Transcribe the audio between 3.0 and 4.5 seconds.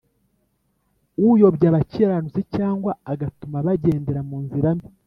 agatuma bagendera mu